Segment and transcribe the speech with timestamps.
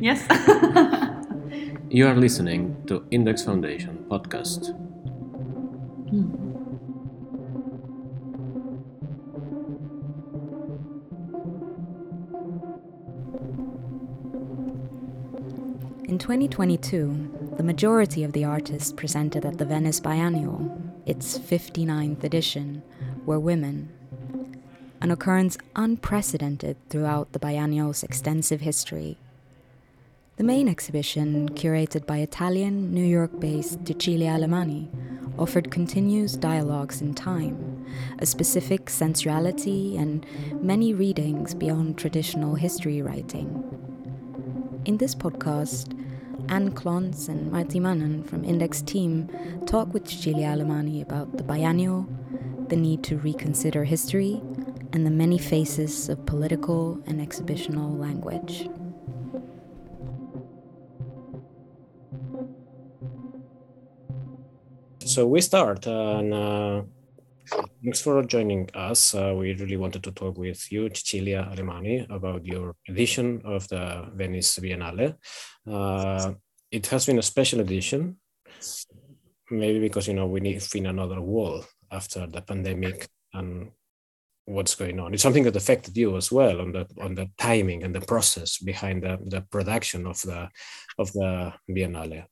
[0.00, 0.26] Yes.
[1.92, 4.70] You are listening to Index Foundation podcast.
[6.08, 6.30] Hmm.
[16.04, 22.84] In 2022, the majority of the artists presented at the Venice Biennial, its 59th edition,
[23.26, 23.88] were women.
[25.00, 29.18] An occurrence unprecedented throughout the biennial's extensive history.
[30.36, 34.86] The main exhibition, curated by Italian, New York based Cecilia Alemani,
[35.36, 37.84] offered continuous dialogues in time,
[38.20, 40.24] a specific sensuality, and
[40.62, 43.48] many readings beyond traditional history writing.
[44.84, 45.92] In this podcast,
[46.50, 49.28] Anne Klontz and Marti Manen from Index team
[49.66, 52.08] talk with Cecilia Alemani about the biennial,
[52.66, 54.42] the need to reconsider history,
[54.92, 58.68] and the many faces of political and exhibitional language.
[65.04, 66.82] So we start, and uh,
[67.82, 69.14] thanks for joining us.
[69.14, 74.08] Uh, we really wanted to talk with you, Cecilia Alemani, about your edition of the
[74.14, 75.16] Venice Biennale.
[75.66, 76.32] Uh,
[76.70, 78.16] it has been a special edition,
[79.50, 83.70] maybe because you know we need find another wall after the pandemic and
[84.44, 85.14] what's going on.
[85.14, 88.58] It's something that affected you as well on the on the timing and the process
[88.58, 90.48] behind the, the production of the
[90.98, 92.24] of the Biennale.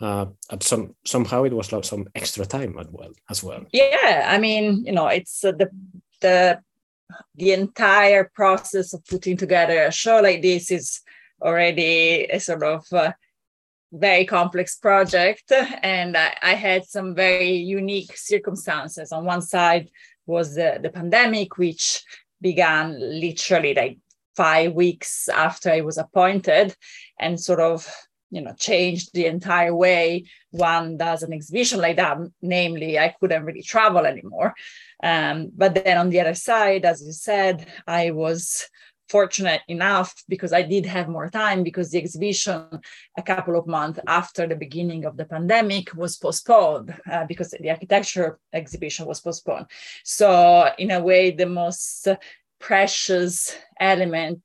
[0.00, 3.64] Uh, at some somehow it was like some extra time as well as well.
[3.72, 5.70] Yeah, I mean, you know, it's uh, the
[6.20, 6.60] the
[7.34, 11.00] the entire process of putting together a show like this is
[11.42, 13.12] already a sort of uh,
[13.92, 19.12] very complex project and I, I, had some very unique circumstances.
[19.12, 19.90] On one side
[20.26, 22.02] was the, the pandemic, which
[22.40, 23.98] began literally like
[24.34, 26.74] five weeks after I was appointed
[27.20, 27.86] and sort of
[28.30, 33.44] you know changed the entire way one does an exhibition like that namely i couldn't
[33.44, 34.54] really travel anymore.
[35.02, 38.68] Um, but then on the other side as you said i was
[39.08, 42.66] fortunate enough because I did have more time because the exhibition
[43.16, 47.70] a couple of months after the beginning of the pandemic was postponed uh, because the
[47.70, 49.66] architecture exhibition was postponed.
[50.04, 52.08] So in a way, the most
[52.58, 54.40] precious element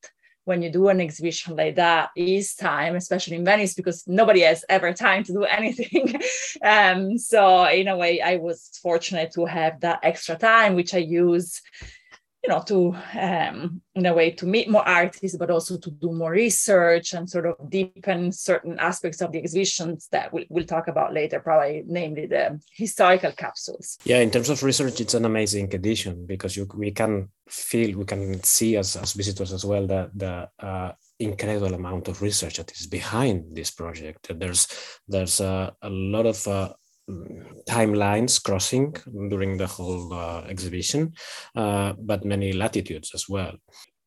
[0.48, 4.64] when you do an exhibition like that is time, especially in Venice, because nobody has
[4.70, 6.22] ever time to do anything.
[6.64, 11.00] um, so in a way, I was fortunate to have that extra time, which I
[11.00, 11.62] use
[12.48, 16.12] you know to um, in a way to meet more artists but also to do
[16.14, 20.88] more research and sort of deepen certain aspects of the exhibitions that we'll, we'll talk
[20.88, 23.98] about later probably namely the historical capsules.
[24.06, 28.06] Yeah in terms of research it's an amazing addition because you, we can feel we
[28.06, 32.72] can see as, as visitors as well the, the uh, incredible amount of research that
[32.72, 34.28] is behind this project.
[34.40, 34.68] There's
[35.08, 36.74] there's uh, a lot of uh,
[37.68, 38.96] timelines crossing
[39.30, 41.14] during the whole uh, exhibition,
[41.56, 43.54] uh, but many latitudes as well.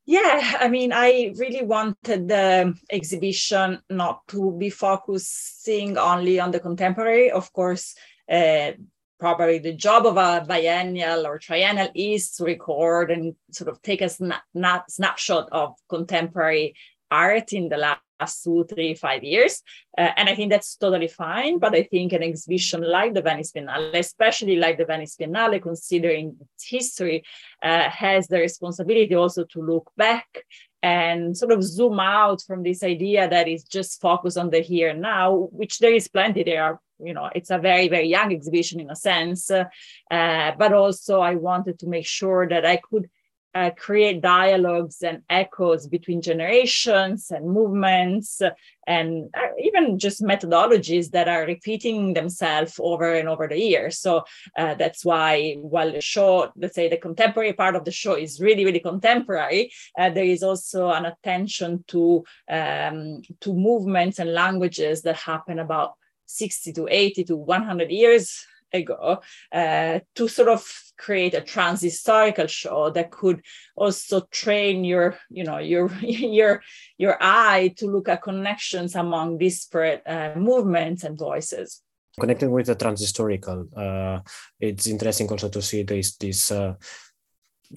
[0.07, 6.61] Yeah, I mean, I really wanted the exhibition not to be focusing only on the
[6.61, 7.31] contemporary.
[7.31, 7.95] Of course,
[8.29, 8.73] uh,
[9.21, 14.01] probably the job of a biennial or triennial is to record and sort of take
[14.01, 16.75] a sna- snapshot of contemporary
[17.11, 19.63] art in the last last two, three, five years.
[19.97, 21.59] Uh, and I think that's totally fine.
[21.59, 26.37] But I think an exhibition like the Venice Biennale, especially like the Venice Biennale, considering
[26.41, 27.25] its history,
[27.63, 30.45] uh, has the responsibility also to look back
[30.83, 34.91] and sort of zoom out from this idea that is just focused on the here
[34.91, 36.43] and now, which there is plenty.
[36.43, 39.51] There you know, it's a very, very young exhibition in a sense.
[39.51, 39.65] Uh,
[40.11, 43.09] but also, I wanted to make sure that I could
[43.55, 48.41] uh, create dialogues and echoes between generations and movements
[48.87, 54.23] and uh, even just methodologies that are repeating themselves over and over the years so
[54.57, 58.41] uh, that's why while the show let's say the contemporary part of the show is
[58.41, 65.03] really really contemporary uh, there is also an attention to um, to movements and languages
[65.03, 65.95] that happen about
[66.27, 69.21] 60 to 80 to 100 years ago
[69.53, 73.43] uh, to sort of create a transhistorical show that could
[73.75, 76.63] also train your you know your your
[76.99, 81.83] your eye to look at connections among disparate uh, movements and voices.
[82.19, 84.21] Connecting with the transhistorical uh,
[84.59, 86.75] it's interesting also to see this this uh,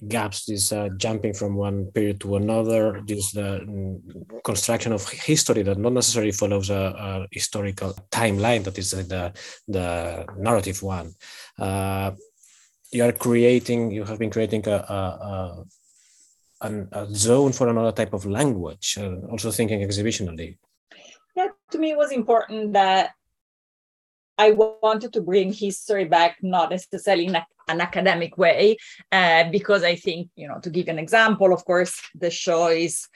[0.08, 3.60] gaps, this uh, jumping from one period to another, this uh,
[4.44, 9.32] construction of history that not necessarily follows a, a historical timeline that is the
[9.68, 11.14] the narrative one.
[11.58, 12.10] Uh,
[12.90, 15.64] you are creating, you have been creating a, a,
[16.60, 20.58] a, a zone for another type of language, uh, also thinking exhibitionally.
[21.36, 23.14] Yeah, to me, it was important that
[24.38, 28.76] I wanted to bring history back, not necessarily in a, an academic way,
[29.12, 33.08] uh, because I think, you know, to give an example, of course, the show is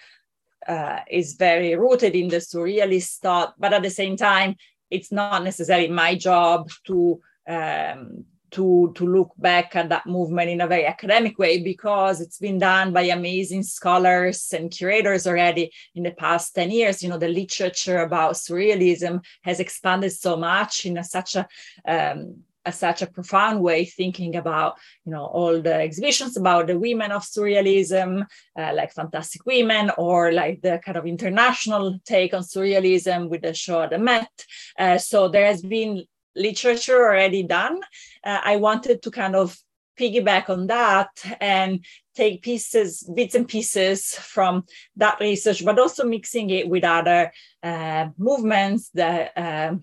[0.67, 4.55] uh, is very rooted in the surrealist thought, but at the same time,
[4.91, 10.61] it's not necessarily my job to um, to to look back at that movement in
[10.61, 16.03] a very academic way because it's been done by amazing scholars and curators already in
[16.03, 17.03] the past 10 years.
[17.03, 21.47] You know the literature about surrealism has expanded so much in a, such a
[21.87, 26.79] um, a, such a profound way thinking about you know all the exhibitions about the
[26.79, 28.25] women of surrealism
[28.59, 33.55] uh, like fantastic women or like the kind of international take on surrealism with the
[33.55, 34.31] show at the met
[34.79, 36.05] uh, so there has been
[36.38, 37.81] literature already done.
[38.25, 39.56] Uh, I wanted to kind of
[39.99, 41.11] piggyback on that
[41.41, 41.85] and
[42.15, 44.65] take pieces, bits and pieces from
[44.97, 47.32] that research, but also mixing it with other
[47.62, 49.75] uh, movements that uh,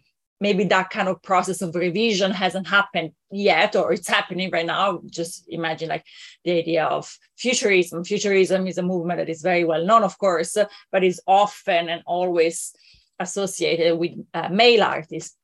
[0.41, 5.01] maybe that kind of process of revision hasn't happened yet, or it's happening right now.
[5.05, 6.05] Just imagine like
[6.43, 8.03] the idea of futurism.
[8.03, 10.57] Futurism is a movement that is very well known, of course,
[10.91, 12.73] but is often and always
[13.19, 15.37] associated with uh, male artists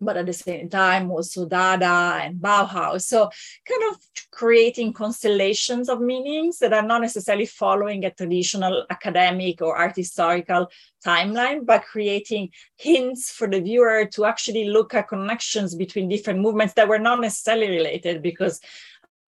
[0.00, 3.02] but at the same time also Dada and Bauhaus.
[3.02, 3.30] So
[3.68, 3.98] kind of
[4.30, 10.68] creating constellations of meanings that are not necessarily following a traditional academic or art historical
[11.04, 16.74] timeline, but creating hints for the viewer to actually look at connections between different movements
[16.74, 18.60] that were not necessarily related because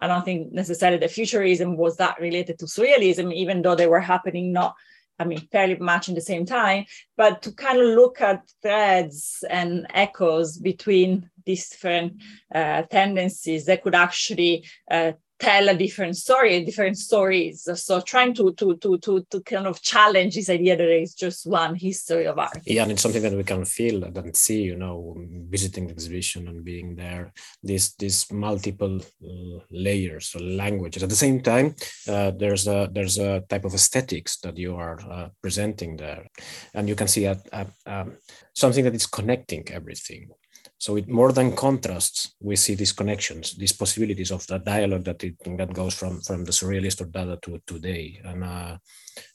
[0.00, 4.00] I don't think necessarily the futurism was that related to surrealism, even though they were
[4.00, 4.74] happening not
[5.18, 6.84] I mean, fairly much in the same time,
[7.16, 12.22] but to kind of look at threads and echoes between different
[12.54, 17.68] uh, tendencies that could actually uh, tell a different story, different stories.
[17.74, 21.14] So trying to to to to to kind of challenge this idea that there is
[21.14, 22.58] just one history of art.
[22.64, 25.16] Yeah, and it's something that we can feel and see, you know,
[25.48, 27.32] visiting the exhibition and being there.
[27.62, 31.02] These these multiple uh, layers of languages.
[31.02, 31.74] At the same time,
[32.08, 36.26] uh, there's a there's a type of aesthetics that you are uh, presenting there,
[36.74, 38.16] and you can see a, a, um,
[38.54, 40.30] something that is connecting everything.
[40.78, 45.24] So it more than contrasts, we see these connections, these possibilities of the dialogue that
[45.24, 48.78] it, that goes from from the surrealist or Dada to today, and uh,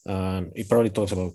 [0.08, 1.34] uh, it probably talks about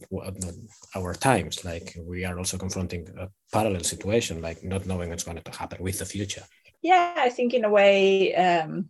[0.97, 1.63] our times.
[1.63, 5.83] Like we are also confronting a parallel situation, like not knowing what's going to happen
[5.83, 6.45] with the future.
[6.81, 8.35] Yeah, I think in a way.
[8.35, 8.89] Um,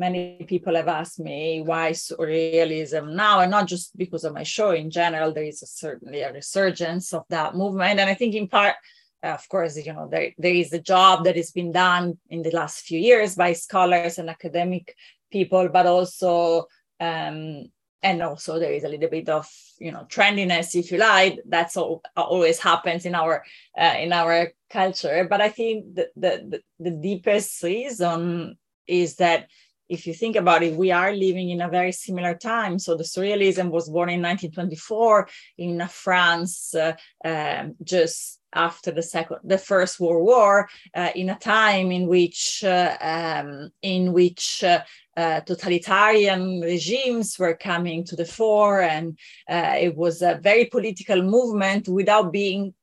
[0.00, 4.70] many people have asked me why surrealism now, and not just because of my show.
[4.70, 8.48] In general, there is a, certainly a resurgence of that movement, and I think in
[8.48, 8.76] part
[9.22, 12.50] of course, you know, there, there is a job that has been done in the
[12.50, 14.94] last few years by scholars and academic
[15.30, 16.66] people, but also,
[17.00, 17.70] um,
[18.02, 19.48] and also there is a little bit of,
[19.78, 21.40] you know, trendiness, if you like.
[21.46, 23.44] That's all, always happens in our
[23.76, 25.26] uh, in our culture.
[25.28, 28.56] But I think the, the the deepest reason
[28.86, 29.48] is that
[29.88, 32.78] if you think about it, we are living in a very similar time.
[32.78, 36.92] So the surrealism was born in 1924 in France, uh,
[37.24, 42.62] um, just after the second the first world war uh, in a time in which
[42.64, 44.82] uh, um, in which uh,
[45.16, 49.18] uh totalitarian regimes were coming to the fore and
[49.50, 52.74] uh, it was a very political movement without being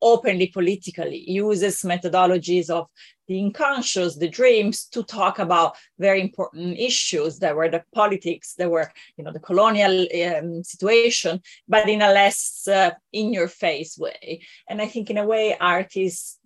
[0.00, 2.86] openly politically uses methodologies of
[3.28, 8.70] the unconscious, the dreams, to talk about very important issues that were the politics, that
[8.70, 14.40] were, you know, the colonial um, situation, but in a less uh, in-your-face way.
[14.68, 16.38] And I think, in a way, artists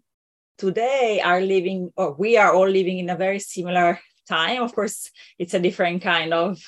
[0.56, 4.62] today are living, or we are all living in a very similar time.
[4.62, 6.58] Of course, it's a different kind of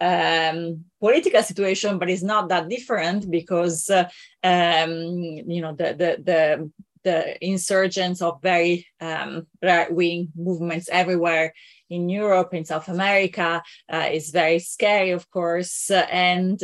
[0.00, 4.08] um, political situation, but it's not that different because uh,
[4.42, 4.92] um,
[5.46, 6.70] you know the the the
[7.04, 11.54] the insurgence of very um, right-wing movements everywhere
[11.88, 13.62] in Europe, in South America,
[13.92, 16.58] uh, is very scary, of course, and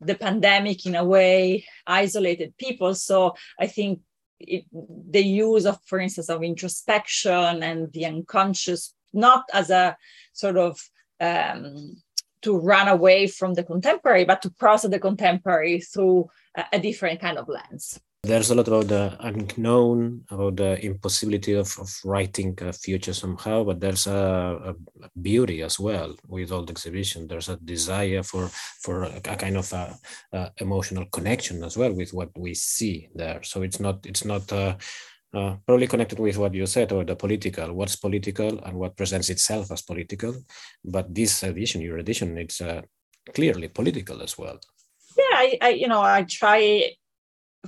[0.00, 2.94] the pandemic, in a way, isolated people.
[2.94, 4.00] So I think
[4.38, 9.96] it, the use of, for instance, of introspection and the unconscious, not as a
[10.32, 10.80] sort of
[11.20, 11.96] um,
[12.42, 17.20] to run away from the contemporary, but to process the contemporary through a, a different
[17.20, 18.00] kind of lens.
[18.22, 23.64] There's a lot about the unknown, about the impossibility of, of writing a future somehow,
[23.64, 27.26] but there's a, a beauty as well with all the exhibition.
[27.26, 28.48] There's a desire for
[28.82, 29.96] for a, a kind of a,
[30.34, 33.42] a, emotional connection as well with what we see there.
[33.42, 34.76] So it's not it's not uh,
[35.32, 39.28] uh, probably connected with what you said about the political, what's political and what presents
[39.30, 40.34] itself as political.
[40.84, 42.82] But this edition, your edition, it's uh,
[43.34, 44.58] clearly political as well.
[45.16, 46.92] Yeah, I, I, you know, I try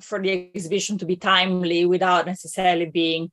[0.00, 3.30] for the exhibition to be timely without necessarily being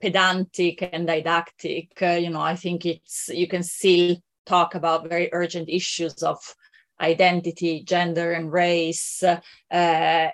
[0.00, 1.90] pedantic and didactic.
[2.02, 6.38] Uh, you know, I think it's you can still talk about very urgent issues of
[7.00, 10.28] identity, gender, and race uh,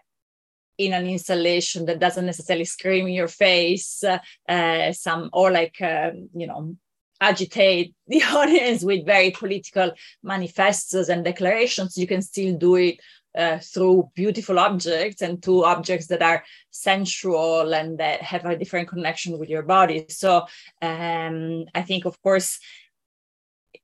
[0.78, 6.28] in an installation that doesn't necessarily scream in your face, uh, some or like um,
[6.34, 6.76] you know
[7.20, 9.92] agitate the audience with very political
[10.22, 11.96] manifestos and declarations.
[11.96, 12.98] You can still do it
[13.36, 18.88] uh, through beautiful objects and to objects that are sensual and that have a different
[18.88, 20.06] connection with your body.
[20.08, 20.46] So
[20.80, 22.58] um, I think, of course,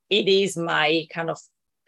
[0.09, 1.39] it is my kind of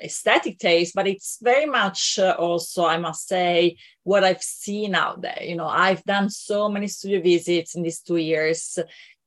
[0.03, 5.23] aesthetic taste, but it's very much uh, also, I must say, what I've seen out
[5.23, 5.43] there.
[5.43, 8.79] You know, I've done so many studio visits in these two years,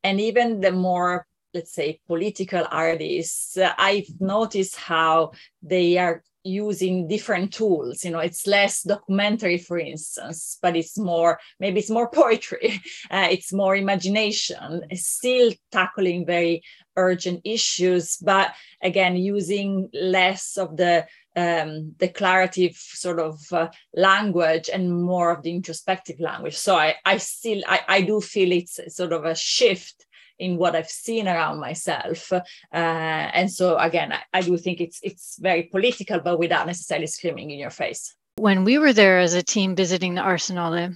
[0.03, 5.31] and even the more let's say political artists i've noticed how
[5.61, 11.39] they are using different tools you know it's less documentary for instance but it's more
[11.59, 12.81] maybe it's more poetry
[13.11, 16.61] uh, it's more imagination it's still tackling very
[16.97, 25.03] urgent issues but again using less of the um, declarative sort of uh, language and
[25.03, 29.13] more of the introspective language so i i still I, I do feel it's sort
[29.13, 30.07] of a shift
[30.39, 32.31] in what I've seen around myself.
[32.31, 37.07] Uh, and so again, I, I do think it's it's very political, but without necessarily
[37.07, 38.15] screaming in your face.
[38.37, 40.95] When we were there as a team visiting the Arsenale,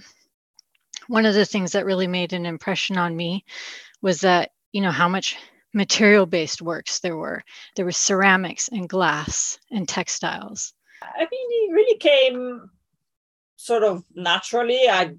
[1.08, 3.44] one of the things that really made an impression on me
[4.00, 5.36] was that you know how much
[5.72, 7.42] material based works there were.
[7.76, 10.74] There was ceramics and glass and textiles.
[11.02, 12.70] I mean, it really came
[13.56, 14.88] sort of naturally.
[14.88, 15.14] I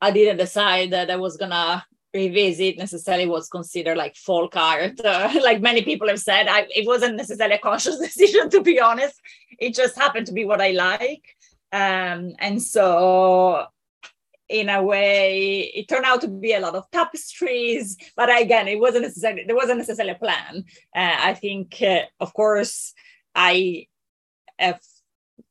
[0.00, 4.98] I didn't decide that I was gonna revisit necessarily what's considered like folk art.
[5.00, 8.80] Uh, like many people have said, I, it wasn't necessarily a conscious decision, to be
[8.80, 9.20] honest.
[9.58, 11.24] It just happened to be what I like.
[11.72, 13.66] Um, and so,
[14.48, 17.96] in a way, it turned out to be a lot of tapestries.
[18.16, 20.64] But again, it wasn't necessarily, there wasn't necessarily a plan.
[20.94, 22.94] Uh, I think, uh, of course,
[23.34, 23.86] I
[24.58, 24.80] have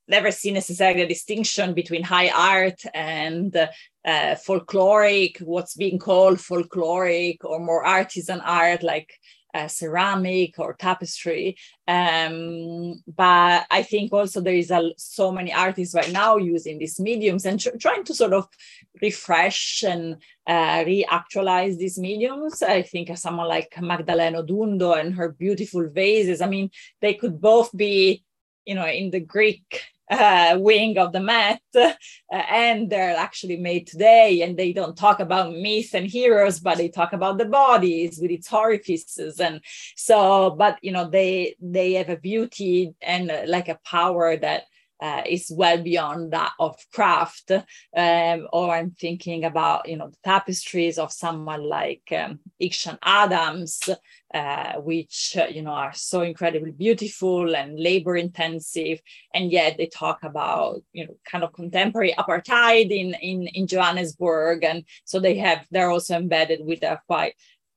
[0.07, 3.67] never seen necessarily a distinction between high art and uh,
[4.05, 9.11] folkloric, what's being called folkloric or more artisan art like
[9.55, 11.57] uh, ceramic or tapestry.
[11.87, 16.99] Um, but I think also there is a, so many artists right now using these
[16.99, 18.47] mediums and tr- trying to sort of
[19.01, 22.61] refresh and uh, reactualize these mediums.
[22.61, 26.41] I think someone like Magdalena Odundo and her beautiful vases.
[26.41, 26.69] I mean,
[26.99, 28.25] they could both be,
[28.65, 31.93] you know, in the Greek uh, wing of the Met, uh,
[32.31, 34.41] and they're actually made today.
[34.41, 38.31] And they don't talk about myth and heroes, but they talk about the bodies with
[38.31, 39.39] its orifices.
[39.39, 39.61] And
[39.95, 44.63] so, but you know, they they have a beauty and uh, like a power that
[45.01, 47.51] uh, is well beyond that of craft.
[47.95, 53.89] Um, or I'm thinking about, you know, the tapestries of someone like um, Igshaan Adams,
[54.33, 58.99] uh, which, uh, you know, are so incredibly beautiful and labor intensive.
[59.33, 64.63] And yet they talk about, you know, kind of contemporary apartheid in, in, in Johannesburg.
[64.63, 67.35] And so they have, they're also embedded with a quite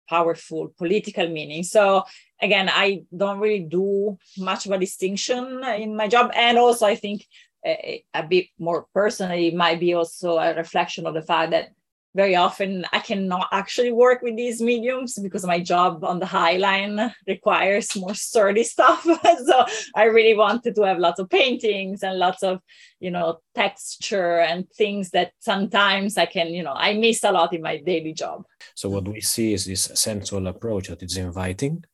[0.09, 1.63] powerful political meaning.
[1.63, 2.05] So
[2.41, 6.31] again, I don't really do much of a distinction in my job.
[6.35, 7.27] And also, I think
[7.65, 11.71] a, a bit more personally might be also a reflection of the fact that
[12.15, 16.57] very often I cannot actually work with these mediums because my job on the High
[16.57, 19.03] Line requires more sturdy stuff.
[19.47, 22.61] so I really wanted to have lots of paintings and lots of,
[22.99, 27.53] you know, texture and things that sometimes I can, you know, I miss a lot
[27.53, 28.45] in my daily job.
[28.75, 31.85] So what we see is this sensual approach that is inviting,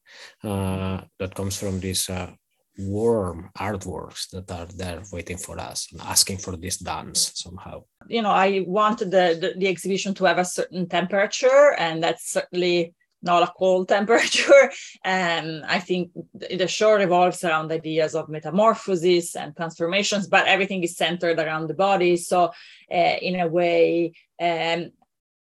[0.43, 2.31] uh, that comes from this uh,
[2.79, 7.85] warm artworks that are there waiting for us and asking for this dance somehow.
[8.09, 12.33] You know i wanted the, the, the exhibition to have a certain temperature and that's
[12.33, 14.71] certainly not a cold temperature.
[15.05, 20.97] And i think the show revolves around ideas of metamorphosis and transformations but everything is
[20.97, 22.17] centered around the body.
[22.17, 22.51] So
[22.93, 24.91] uh, in a way um,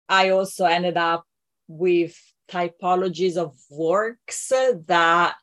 [0.08, 1.24] i also ended up
[1.66, 2.16] with
[2.48, 4.48] typologies of works
[4.86, 5.34] that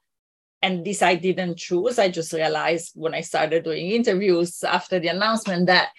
[0.66, 2.00] and this I didn't choose.
[2.00, 5.90] I just realized when I started doing interviews after the announcement that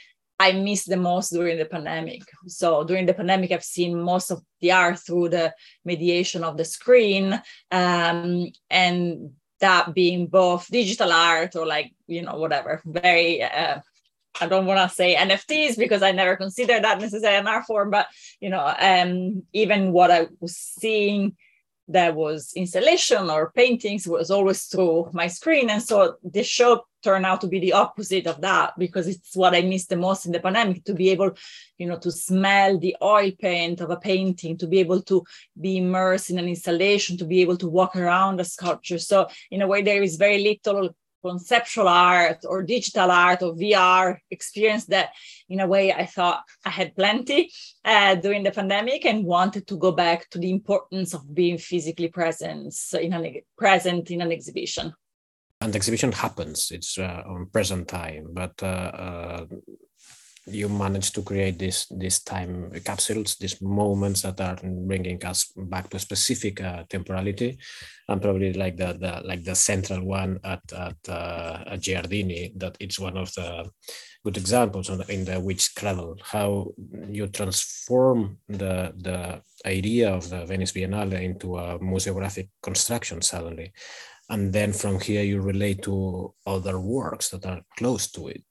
[0.41, 2.23] I missed the most during the pandemic.
[2.49, 5.55] So during the pandemic, I've seen most of the art through the
[5.85, 9.31] mediation of the screen, um, and
[9.61, 13.79] that being both digital art or like you know whatever very uh,
[14.41, 17.91] I don't want to say NFTs because I never consider that necessarily an art form,
[17.91, 18.07] but
[18.41, 21.37] you know, um, even what I was seeing
[21.89, 25.71] that was installation or paintings was always through my screen.
[25.71, 29.55] And so the show turned out to be the opposite of that because it's what
[29.55, 31.31] I missed the most in the pandemic to be able,
[31.79, 35.25] you know, to smell the oil paint of a painting, to be able to
[35.61, 38.99] be immersed in an installation, to be able to walk around a sculpture.
[38.99, 40.97] So in a way, there is very little
[41.29, 45.11] conceptual art or digital art or VR experience that,
[45.49, 47.53] in a way, I thought I had plenty
[47.85, 52.09] uh, during the pandemic and wanted to go back to the importance of being physically
[52.09, 54.95] present in an, present in an exhibition.
[55.61, 59.47] And the exhibition happens; it's uh, on present time, but uh, uh
[60.47, 65.91] you manage to create this this time capsules these moments that are bringing us back
[65.91, 67.59] to a specific uh, temporality.
[68.09, 72.77] And probably like the, the like the central one at at, uh, at giardini that
[72.79, 73.69] it's one of the
[74.25, 76.73] good examples in the witch cradle how
[77.09, 83.73] you transform the the idea of the venice biennale into a museographic construction suddenly.
[84.29, 88.45] And then from here you relate to other works that are close to it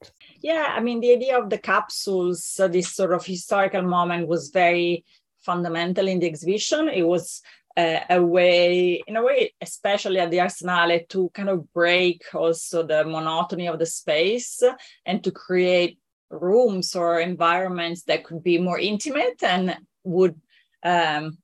[0.45, 4.49] yeah, I mean, the idea of the capsules, so this sort of historical moment was
[4.49, 5.03] very
[5.39, 6.87] fundamental in the exhibition.
[6.87, 7.41] It was
[7.75, 12.83] uh, a way, in a way, especially at the Arsenale, to kind of break also
[12.83, 14.61] the monotony of the space
[15.03, 15.97] and to create
[16.29, 20.39] rooms or environments that could be more intimate and would
[20.83, 21.39] um,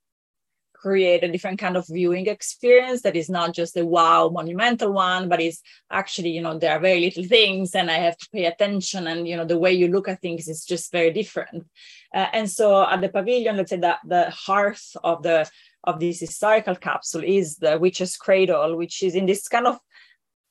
[0.81, 5.29] create a different kind of viewing experience that is not just a wow monumental one
[5.29, 5.61] but is
[5.91, 9.27] actually you know there are very little things and i have to pay attention and
[9.27, 11.65] you know the way you look at things is just very different.
[12.13, 15.49] Uh, and so at the pavilion let's say that the hearth of the
[15.83, 19.79] of this historical capsule is the witch's cradle which is in this kind of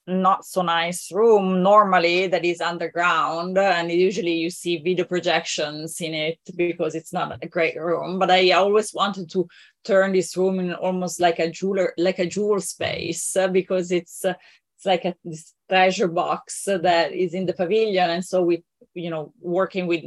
[0.07, 3.57] not so nice room normally that is underground.
[3.57, 8.31] And usually you see video projections in it because it's not a great room but
[8.31, 9.47] i always wanted to
[9.85, 14.25] turn this room in almost like a jeweler like a jewel space uh, because it's
[14.25, 14.35] uh,
[14.77, 18.11] it's like a this treasure box that is in the pavilion.
[18.11, 18.65] And so we
[18.95, 20.05] you know working with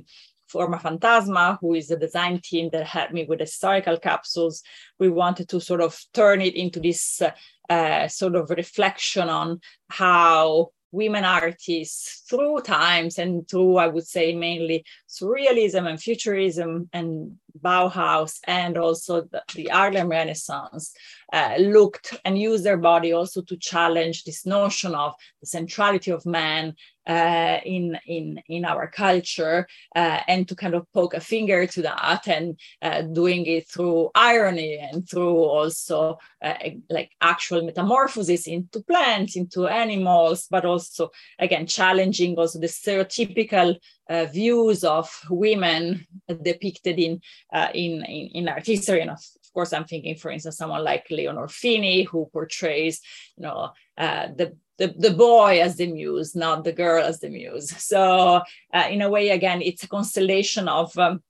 [0.51, 4.61] Formafantasma, who is the design team that helped me with historical capsules,
[4.99, 7.31] we wanted to sort of turn it into this uh,
[7.69, 9.59] uh, sort of reflection on
[9.89, 17.37] how women artists through times and through, I would say, mainly surrealism and futurism and
[17.59, 20.93] Bauhaus and also the, the Harlem Renaissance
[21.31, 26.25] uh, looked and used their body also to challenge this notion of the centrality of
[26.25, 26.75] man
[27.07, 31.81] uh, in in in our culture uh, and to kind of poke a finger to
[31.81, 36.53] that and uh, doing it through irony and through also uh,
[36.89, 43.75] like actual metamorphosis into plants into animals but also again challenging also the stereotypical
[44.09, 46.05] uh, views of women
[46.41, 47.21] depicted in,
[47.53, 49.01] uh, in, in, in art history.
[49.01, 49.19] And of
[49.53, 53.01] course, I'm thinking, for instance, someone like Leonor Fini, who portrays,
[53.37, 57.29] you know, uh, the, the, the boy as the muse, not the girl as the
[57.29, 57.69] muse.
[57.77, 58.41] So
[58.73, 61.21] uh, in a way, again, it's a constellation of um,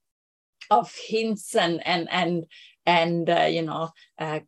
[0.70, 2.44] of hints and and and
[2.86, 4.40] and uh, you know uh,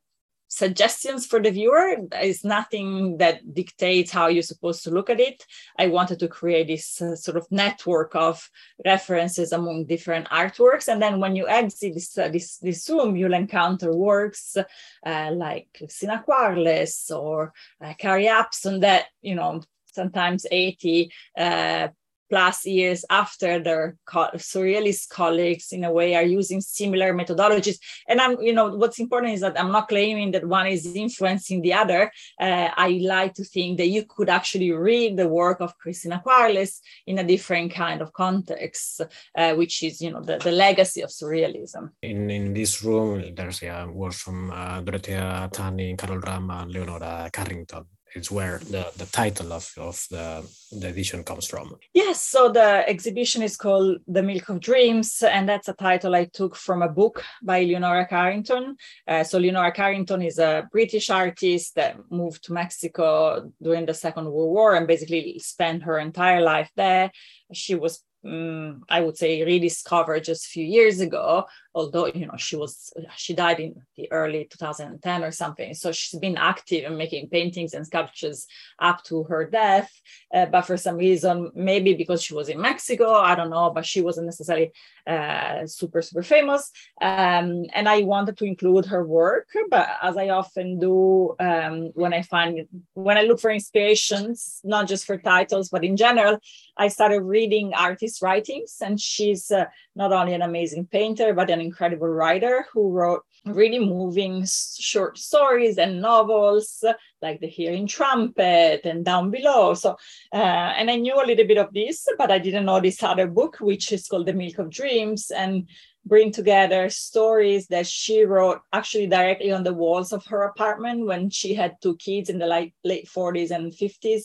[0.49, 1.97] suggestions for the viewer.
[2.13, 5.45] It's nothing that dictates how you're supposed to look at it.
[5.79, 8.49] I wanted to create this uh, sort of network of
[8.85, 10.89] references among different artworks.
[10.89, 14.57] And then when you exit this, uh, this, this room, you'll encounter works
[15.05, 21.89] uh, like Sina Quarles or uh, Carrie Upson that, you know, sometimes 80 uh,
[22.29, 27.79] plus years after their co- surrealist colleagues in a way are using similar methodologies.
[28.09, 31.63] And i'm you know what's important is that i'm not claiming that one is influencing
[31.63, 32.11] the other.
[32.41, 36.81] Uh, i like to think that you could actually read the work of christina quarles
[37.07, 39.03] in a different kind of context
[39.37, 41.91] uh, which is you know the, the legacy of surrealism.
[42.03, 47.31] In in this room there's yeah works from uh, dorothea tanning carol rama and leonora
[47.33, 47.85] carrington
[48.17, 51.77] it's where the, the title of, of the, the edition comes from.
[51.93, 56.25] Yes, so the exhibition is called The Milk of Dreams, and that's a title I
[56.25, 58.77] took from a book by Leonora Carrington.
[59.07, 64.25] Uh, so Leonora Carrington is a British artist that moved to Mexico during the Second
[64.25, 67.11] World War and basically spent her entire life there.
[67.53, 71.45] She was um, I would say rediscovered just a few years ago
[71.77, 76.19] although you know she was she died in the early 2010 or something so she's
[76.19, 78.47] been active in making paintings and sculptures
[78.81, 79.91] up to her death.
[80.35, 83.85] Uh, but for some reason maybe because she was in mexico i don't know but
[83.85, 84.73] she wasn't necessarily
[85.07, 86.73] uh, super super famous.
[87.01, 92.15] Um, and i wanted to include her work but as i often do um, when
[92.15, 96.39] i find when i look for inspirations not just for titles but in general
[96.79, 101.66] i started reading artists writings and she's uh, not only an amazing painter but an
[101.67, 104.45] incredible writer who wrote really moving
[104.93, 106.83] short stories and novels
[107.23, 109.75] like the hearing trumpet and down below.
[109.75, 109.91] So
[110.33, 113.29] uh, and i knew a little bit of this but i didn't know this other
[113.39, 115.31] book which is called the milk of dreams.
[115.31, 115.69] And
[116.07, 121.29] bring together stories that she wrote actually directly on the walls of her apartment when
[121.29, 124.23] she had two kids in the late, late 40s and 50s.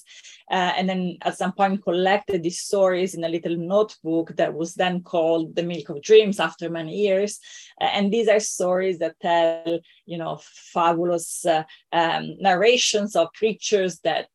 [0.49, 4.75] Uh, and then at some point collected these stories in a little notebook that was
[4.75, 7.39] then called The Milk of Dreams after many years.
[7.79, 13.99] Uh, and these are stories that tell, you know, fabulous uh, um, narrations of creatures
[14.03, 14.27] that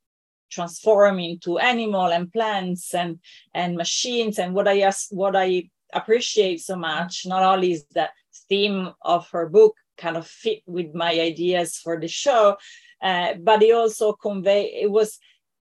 [0.50, 3.18] transform into animal and plants and
[3.52, 8.08] and machines and what i what i appreciate so much not only is the
[8.48, 12.56] theme of her book kind of fit with my ideas for the show
[13.02, 15.18] uh, but it also convey it was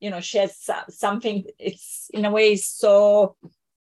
[0.00, 0.56] you know she has
[0.90, 3.36] something it's in a way so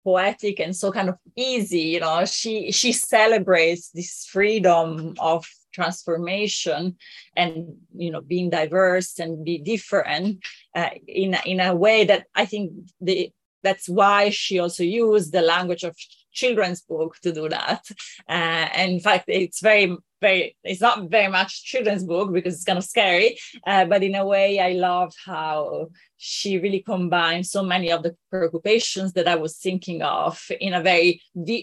[0.04, 6.96] poetic and so kind of easy you know she she celebrates this freedom of transformation
[7.36, 10.44] and you know being diverse and be different
[10.76, 13.32] uh, in in a way that i think the
[13.64, 15.96] that's why she also used the language of
[16.34, 17.82] children's book to do that.
[18.28, 22.64] Uh, and in fact, it's very, very, it's not very much children's book because it's
[22.64, 23.38] kind of scary.
[23.66, 28.16] Uh, but in a way, I loved how she really combined so many of the
[28.30, 31.22] preoccupations that I was thinking of in a very,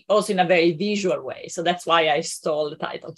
[0.08, 1.48] also in a very visual way.
[1.48, 3.14] So that's why I stole the title.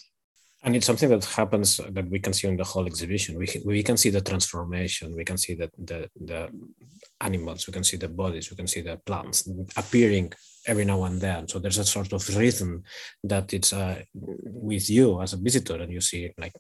[0.65, 3.37] And it's something that happens that we can see in the whole exhibition.
[3.37, 5.17] We, we can see the transformation.
[5.17, 6.51] We can see the, the, the
[7.23, 7.67] animals.
[7.67, 8.51] We can see the bodies.
[8.51, 10.33] We can see the plants appearing
[10.67, 11.49] every now and then.
[11.49, 12.83] So there's a sort of rhythm
[13.25, 16.55] that it's uh, with you as a visitor, and you see like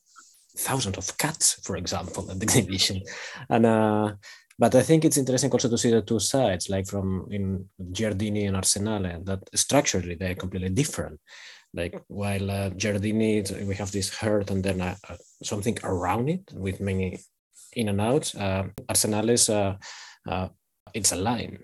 [0.56, 3.02] thousands of cats, for example, at the exhibition.
[3.48, 4.12] And uh,
[4.58, 8.46] but I think it's interesting also to see the two sides, like from in Giardini
[8.46, 11.20] and Arsenale, that structurally they're completely different.
[11.74, 16.52] Like while uh, Giardini, we have this herd and then uh, uh, something around it
[16.52, 17.18] with many
[17.72, 18.34] in and out.
[18.34, 19.48] Uh, Arsenale is
[20.26, 20.48] uh,
[20.94, 21.58] it's a line.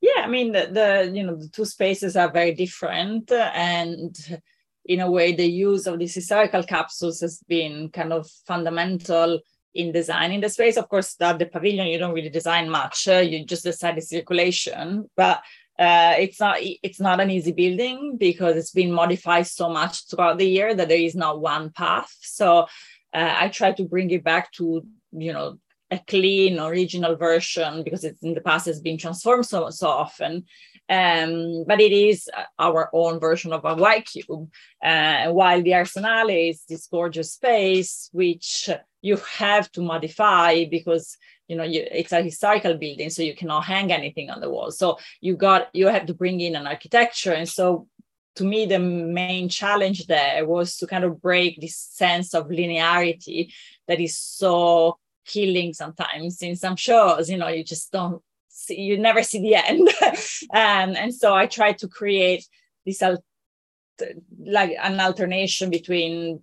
[0.00, 4.40] Yeah i mean the, the you know the two spaces are very different and
[4.84, 9.40] in a way the use of these historical capsules has been kind of fundamental
[9.74, 10.76] in designing the space.
[10.76, 15.10] Of course the pavilion you don't really design much uh, you just decide the circulation
[15.16, 15.42] but
[15.78, 20.38] uh, it's not it's not an easy building because it's been modified so much throughout
[20.38, 22.14] the year that there is not one path.
[22.20, 22.66] So
[23.14, 25.58] uh, i try to bring it back to you know
[25.90, 30.44] a clean original version because it's in the past has been transformed so so often.
[30.88, 34.50] Um, but it is our own version of a white cube.
[34.82, 38.70] Uh, while the arsenale is this gorgeous space which
[39.02, 41.16] you have to modify because
[41.48, 44.70] you know you, it's a historical building so you cannot hang anything on the wall.
[44.70, 47.32] So you got you have to bring in an architecture.
[47.32, 47.88] And so
[48.36, 53.52] to me the main challenge there was to kind of break this sense of linearity
[53.88, 58.98] that is so killing sometimes in some shows you know you just don't see you
[58.98, 59.88] never see the end.
[60.52, 62.46] Um, and so i try to create
[62.84, 63.24] this al-
[64.38, 66.42] like an alternation between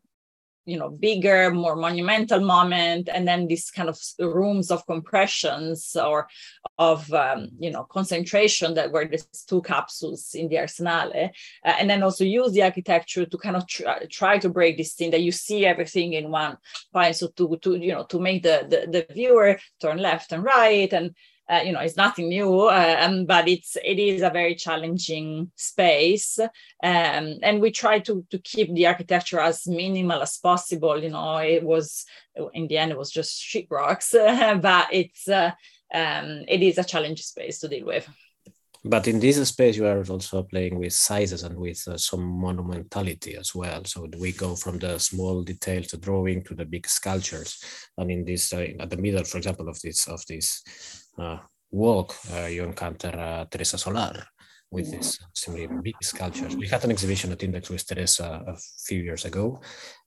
[0.65, 6.27] you know bigger more monumental moment and then these kind of rooms of compressions or
[6.77, 11.29] of um, you know concentration that were these two capsules in the arsenale
[11.65, 14.93] uh, and then also use the architecture to kind of try, try to break this
[14.93, 16.57] thing that you see everything in one
[16.93, 20.43] point so to to you know to make the, the the viewer turn left and
[20.43, 21.15] right and
[21.53, 25.51] uh, you know it's nothing new uh, um, but it's it is a very challenging
[25.55, 26.39] space.
[26.39, 31.37] Um, and we try to to keep the architecture as minimal as possible you know
[31.37, 32.05] it was
[32.53, 35.51] in the end it was just sheet rocks but it's uh,
[35.93, 38.09] um, it is a challenging space to deal with.
[38.85, 43.39] But in this space you are also playing with sizes and with uh, some monumentality
[43.39, 43.85] as well.
[43.85, 47.63] So we go from the small details the drawing to the big sculptures.
[47.97, 51.37] And in this uh, at the middle for example of this of this uh,
[51.71, 54.25] walk uh, you encounter uh, teresa solar
[54.71, 59.01] with this extremely big sculptures we had an exhibition at index with teresa a few
[59.01, 59.61] years ago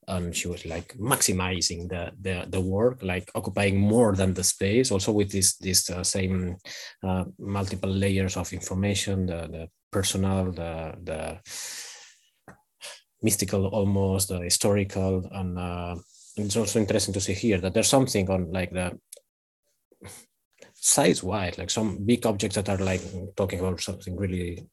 [0.07, 4.91] and she was like maximizing the the, the work like occupying more than the space
[4.91, 6.57] also with this this uh, same
[7.03, 11.39] uh, multiple layers of information the, the personal the the
[13.21, 15.95] mystical almost the historical and, uh,
[16.37, 18.91] and it's also interesting to see here that there's something on like the
[20.79, 23.01] size wide like some big objects that are like
[23.35, 24.67] talking about something really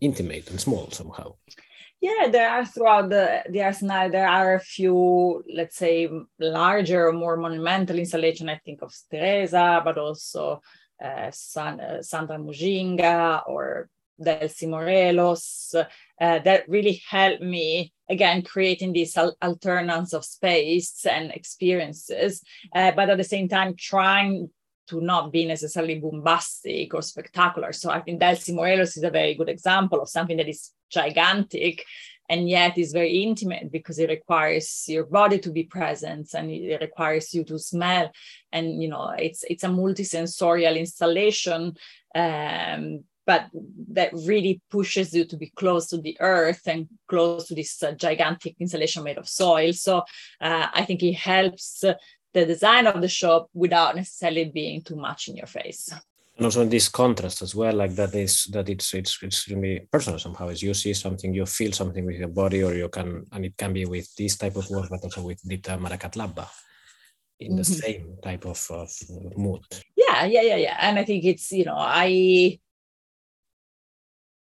[0.00, 1.34] intimate and small somehow
[2.00, 7.36] yeah, there are throughout the, the arsenal, there are a few, let's say, larger, more
[7.36, 8.48] monumental installation.
[8.48, 10.62] I think of Teresa, but also
[11.02, 13.88] uh, San, uh, Sandra Mujinga or
[14.20, 15.84] Delcy Morelos uh,
[16.40, 22.42] that really helped me again creating these al- alternance of space and experiences,
[22.74, 24.50] uh, but at the same time trying
[24.88, 27.72] to not be necessarily bombastic or spectacular.
[27.72, 31.84] So I think Delcy Morelos is a very good example of something that is gigantic
[32.28, 36.80] and yet is very intimate because it requires your body to be present and it
[36.80, 38.10] requires you to smell
[38.52, 41.74] and you know it's it's a multisensorial installation
[42.14, 43.46] um, but
[43.92, 47.92] that really pushes you to be close to the earth and close to this uh,
[47.92, 49.98] gigantic installation made of soil so
[50.40, 51.84] uh, i think it helps
[52.34, 55.90] the design of the shop without necessarily being too much in your face
[56.38, 59.86] and also in this contrast as well like that is that it's it's it's really
[59.90, 63.24] personal somehow as you see something you feel something with your body or you can
[63.32, 66.48] and it can be with this type of work but also with Britta Marakatt-Labba
[67.40, 67.72] in the mm-hmm.
[67.72, 68.90] same type of, of
[69.36, 69.62] mood
[69.96, 72.06] yeah yeah yeah yeah and i think it's you know i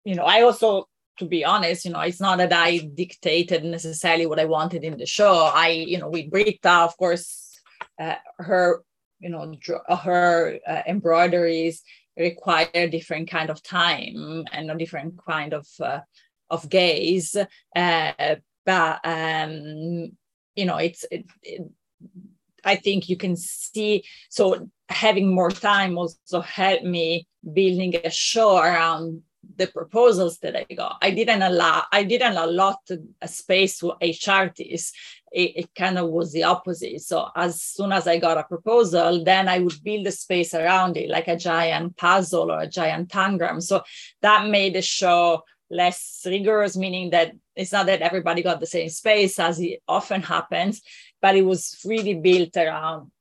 [0.03, 4.25] you know i also to be honest, you know, it's not that I dictated necessarily
[4.25, 5.49] what I wanted in the show.
[5.53, 7.44] I, you know, with Britta, of course,
[7.99, 8.84] uh, her
[9.19, 9.53] you know
[9.88, 11.81] uh, her uh, embroideries
[12.17, 15.99] require different kind of time and a different kind of uh,
[16.49, 17.36] of gaze
[17.75, 20.12] uh, but um
[20.55, 21.62] you know it's it, it,
[22.63, 28.58] i think you can see so having more time also helped me building a show
[28.58, 29.21] around
[29.58, 30.97] the proposals that I got.
[31.01, 32.79] I didn't allow I didn't allot
[33.21, 34.95] a space to each artist.
[35.36, 37.02] It, it, kind of was the opposite.
[37.02, 40.95] So as soon as I got a proposal, then I would build a space around
[40.95, 43.62] it, like a giant puzzle or a giant tangram.
[43.62, 43.84] So
[44.21, 48.88] that made the show less rigorous, meaning that it's not that everybody got the same
[48.88, 50.82] space as it often happens,
[51.21, 53.12] but it was really built around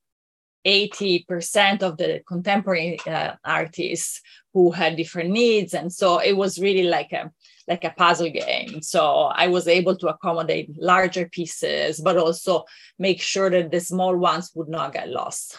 [0.64, 4.22] 80% of the contemporary uh, artists
[4.54, 5.74] who had different needs.
[5.74, 7.30] And so it was really like a
[7.66, 8.82] like a puzzle game.
[8.82, 9.00] So
[9.44, 12.64] i was able to accommodate larger pieces but also
[12.98, 15.58] make sure that the small ones would not get lost.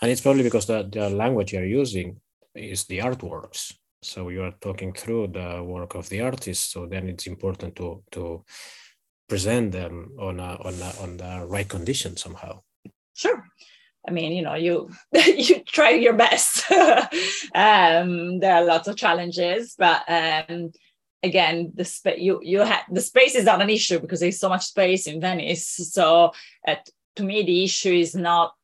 [0.00, 2.20] And it's probably because the, the language you're using
[2.54, 3.74] is the artworks.
[4.02, 6.72] So you are talking through the work of the artist.
[6.72, 8.44] So then it's important to to
[9.28, 12.62] present them on a, on a, on the right condition somehow.
[13.14, 13.44] Sure.
[14.06, 16.70] I mean, you know, you you try your best.
[17.54, 20.72] um, there are lots of challenges, but um,
[21.22, 24.48] again, the space you you have the space is not an issue because there's so
[24.48, 25.66] much space in Venice.
[25.92, 26.32] So,
[26.66, 26.76] uh,
[27.16, 28.54] to me, the issue is not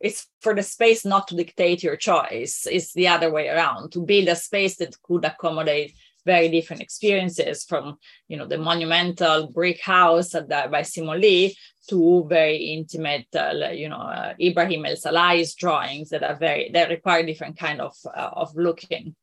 [0.00, 2.66] it's for the space not to dictate your choice.
[2.70, 7.64] It's the other way around to build a space that could accommodate very different experiences
[7.64, 7.96] from
[8.28, 11.56] you know the monumental brick house at the, by Simone Leigh
[11.88, 17.24] to very intimate, uh, you know, uh, Ibrahim El-Salahi's drawings that are very, that require
[17.24, 19.14] different kind of, uh, of looking.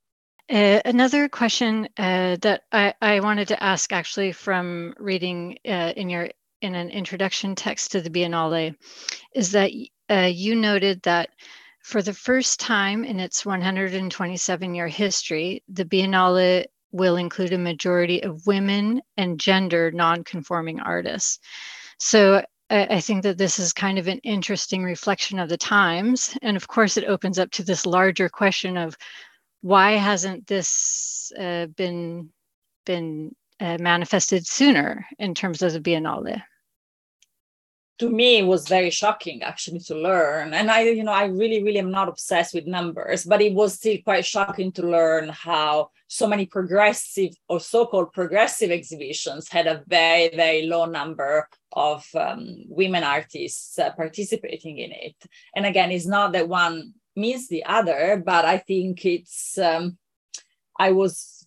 [0.50, 6.10] Uh, another question uh, that I, I wanted to ask actually from reading uh, in
[6.10, 6.30] your
[6.62, 8.76] in an introduction text to the Biennale
[9.36, 11.30] is that you noted that
[11.84, 18.24] for the first time in its 127 year history, the Biennale will include a majority
[18.24, 21.40] of women and gender non-conforming artists.
[22.00, 22.44] So
[22.84, 26.38] I think that this is kind of an interesting reflection of the times.
[26.42, 28.98] And of course, it opens up to this larger question of
[29.62, 32.30] why hasn't this uh, been,
[32.86, 36.42] been uh, manifested sooner in terms of the Biennale?
[37.98, 41.64] to me it was very shocking actually to learn and i you know i really
[41.64, 45.90] really am not obsessed with numbers but it was still quite shocking to learn how
[46.08, 52.64] so many progressive or so-called progressive exhibitions had a very very low number of um,
[52.68, 55.16] women artists uh, participating in it.
[55.56, 59.98] And again it's not that one means the other but i think it's um,
[60.78, 61.46] i was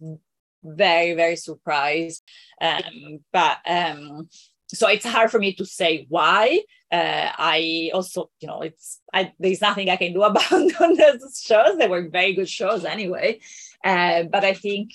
[0.65, 2.23] very very surprised
[2.61, 4.29] um, but um,
[4.69, 6.61] so it's hard for me to say why.
[6.91, 11.79] Uh, I also, you know, it's I, there's nothing I can do about those shows.
[11.79, 13.41] They were very good shows anyway.
[13.85, 14.93] Uh, but I think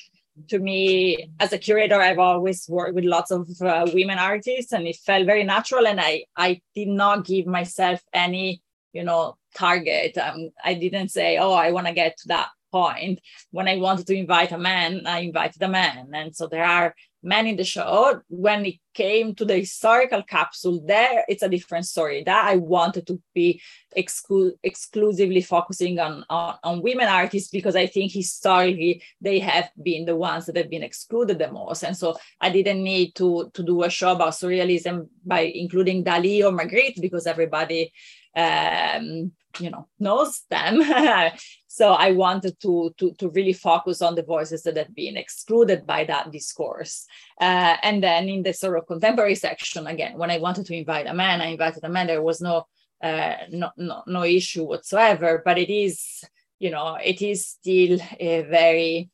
[0.50, 4.88] to me, as a curator, I've always worked with lots of uh, women artists, and
[4.88, 5.88] it felt very natural.
[5.88, 8.62] And I I did not give myself any,
[8.94, 10.18] you know, target.
[10.18, 13.22] Um, I didn't say, oh, I want to get to that point.
[13.52, 16.96] When I wanted to invite a man, I invited a man, and so there are
[17.24, 18.22] men in the show.
[18.28, 22.24] When it came to the historical capsule, there it's a different story.
[22.24, 23.62] That I wanted to be
[23.98, 30.06] exclu- exclusively focusing on, on, on women artists because I think historically they have been
[30.06, 31.84] the ones that have been excluded the most.
[31.84, 36.44] And so I didn't need to, to do a show about surrealism by including Dali
[36.44, 37.92] or Magritte because everybody
[38.36, 40.82] um, you know knows them
[41.74, 45.88] so i wanted to, to to really focus on the voices that have been excluded
[45.88, 47.08] by that discourse
[47.42, 51.08] uh, and then in the sort of contemporary section again when i wanted to invite
[51.08, 52.68] a man i invited a man there was no
[53.02, 56.24] uh, no, no, no issue whatsoever but it is
[56.60, 59.10] you know it is still a very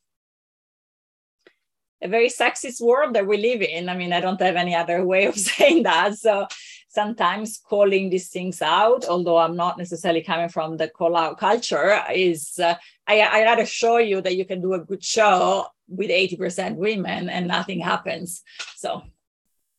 [2.02, 3.89] a very sexist world that we live in.
[3.89, 6.15] I mean, I don't have any other way of saying that.
[6.15, 6.48] So
[6.89, 12.02] sometimes calling these things out, although I'm not necessarily coming from the call out culture,
[12.13, 12.75] is uh,
[13.08, 17.30] I, I rather show you that you can do a good show with 80% women
[17.30, 18.41] and nothing happens.
[18.75, 19.04] So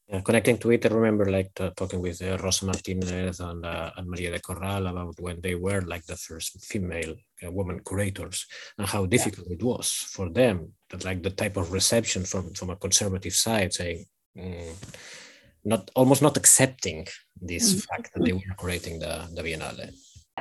[0.09, 4.09] yeah, connecting to it, I remember like talking with uh, Rosa Martinez and, uh, and
[4.09, 8.46] Maria de Corral about when they were like the first female uh, women curators
[8.77, 9.55] and how difficult yeah.
[9.55, 13.73] it was for them, that like the type of reception from, from a conservative side
[13.73, 14.05] saying,
[14.37, 14.75] mm,
[15.64, 17.07] not almost not accepting
[17.40, 17.79] this mm-hmm.
[17.81, 19.92] fact that they were curating the, the Biennale.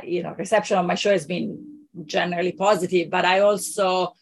[0.03, 1.65] You know, reception of my show has been
[2.05, 4.13] generally positive, but I also,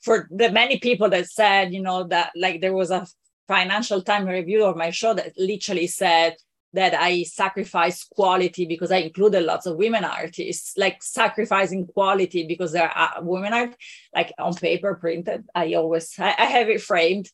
[0.00, 3.06] for the many people that said, you know, that like there was a
[3.48, 6.36] Financial Time review of my show that literally said
[6.74, 12.72] that I sacrifice quality because I included lots of women artists, like sacrificing quality because
[12.72, 13.74] there are women art,
[14.14, 15.46] like on paper printed.
[15.54, 17.30] I always I, I have it framed.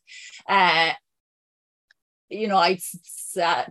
[0.47, 0.91] Uh,
[2.35, 2.79] you know, I
[3.41, 3.65] uh,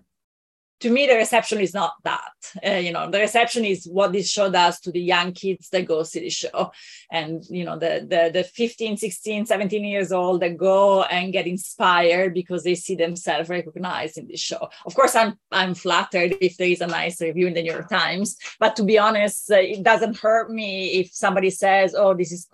[0.84, 2.34] to me the reception is not that
[2.66, 5.86] uh, you know the reception is what this show does to the young kids that
[5.86, 6.70] go see the show.
[7.10, 11.46] And you know the, the the 15 16 17 years old that go and get
[11.46, 14.68] inspired because they see themselves recognized in this show.
[14.84, 17.88] Of course i'm i'm flattered if there is a nice review in the new york
[17.88, 22.32] times but to be honest uh, it doesn't hurt me if somebody says oh this
[22.32, 22.46] is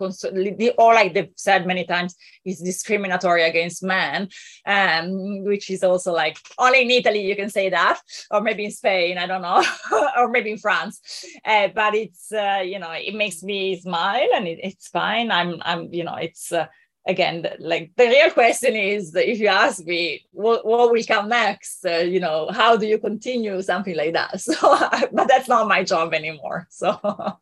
[0.77, 2.15] or like they've said many times
[2.45, 4.27] is discriminatory against men
[4.65, 8.71] um, which is also like only in italy you can say that or maybe in
[8.71, 9.63] Spain, I don't know,
[10.17, 11.25] or maybe in France.
[11.43, 15.31] Uh, but it's uh, you know it makes me smile and it, it's fine.
[15.31, 16.51] I'm I'm you know it's.
[16.51, 16.67] Uh,
[17.07, 21.83] again like the real question is if you ask me what, what will come next
[21.85, 24.55] uh, you know how do you continue something like that so
[25.11, 26.99] but that's not my job anymore so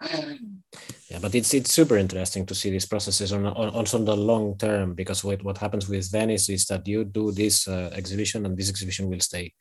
[1.10, 4.16] yeah but it's it's super interesting to see these processes on, on also on the
[4.16, 8.46] long term because what, what happens with venice is that you do this uh, exhibition
[8.46, 9.54] and this exhibition will stay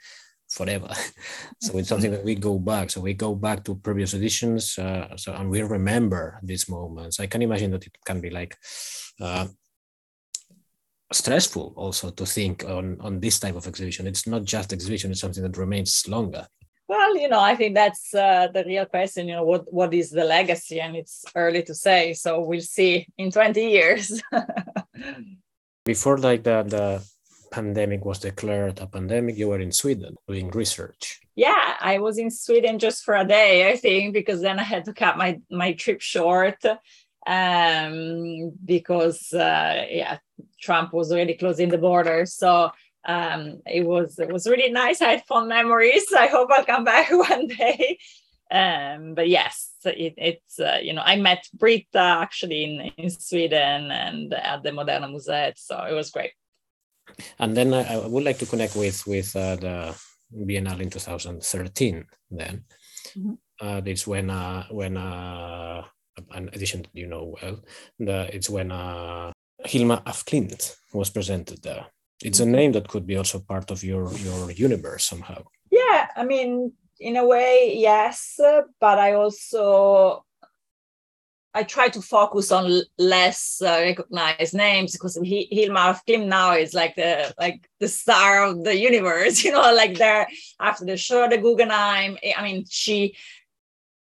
[0.49, 0.89] forever.
[1.61, 2.91] so it's something that we go back.
[2.91, 4.79] So we go back to previous editions.
[4.79, 7.21] Uh, so and we remember these moments.
[7.21, 8.57] I can imagine that it can be like
[9.21, 9.47] uh,
[11.13, 14.07] stressful also to think on on this type of exhibition.
[14.07, 16.47] It's not just exhibition; it's something that remains longer.
[16.89, 19.29] Well, you know, I think that's uh, the real question.
[19.29, 20.81] You know, what what is the legacy?
[20.81, 22.15] And it's early to say.
[22.15, 24.23] So we'll see in twenty years.
[25.85, 27.03] Before, like the the
[27.51, 31.21] pandemic was declared a pandemic, you were in Sweden doing research.
[31.35, 34.85] Yeah, I was in Sweden just for a day, I think, because then I had
[34.87, 36.65] to cut my my trip short
[37.29, 40.19] um, because uh, yeah,
[40.61, 42.27] Trump was already closing the border.
[42.27, 42.71] So
[43.05, 45.01] um, it was it was really nice.
[45.03, 46.07] I had fun memories.
[46.17, 47.99] I hope I'll come back one day.
[48.51, 53.91] Um, but yes, it, it's uh, you know I met Britta actually in, in Sweden
[53.91, 56.33] and at the Moderna Museet, so it was great.
[57.38, 59.94] And then I, I would like to connect with with uh, the
[60.35, 62.05] Biennale in 2013.
[62.31, 62.64] Then
[63.16, 63.33] mm-hmm.
[63.61, 65.85] uh, it's when uh, when uh,
[66.33, 67.61] an edition you know well.
[67.99, 69.33] The, it's when uh,
[69.64, 71.87] Hilma af Klint was presented there.
[72.23, 72.53] It's a mm-hmm.
[72.53, 75.44] name that could be also part of your your universe somehow.
[75.71, 78.40] Yeah, I mean, in a way, yes,
[78.81, 80.25] but I also
[81.59, 86.55] I try to focus on less uh, recognized names because he, Hilma af Klint now
[86.55, 90.29] is like the like the star of the universe, you know, like there
[90.61, 92.16] after the show, the Guggenheim.
[92.37, 93.16] I mean, she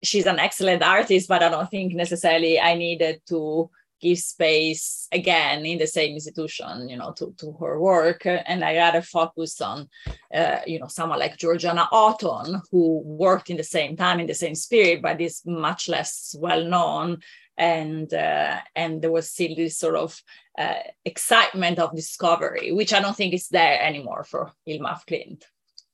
[0.03, 5.65] she's an excellent artist, but I don't think necessarily I needed to give space again
[5.67, 8.27] in the same institution, you know, to, to her work.
[8.27, 9.89] And I rather focus on,
[10.35, 14.35] uh, you know, someone like Georgiana Houghton, who worked in the same time, in the
[14.35, 17.19] same spirit, but is much less well known.
[17.57, 20.19] And uh, and there was still this sort of
[20.59, 25.43] uh, excitement of discovery, which I don't think is there anymore for Hilma af Klint.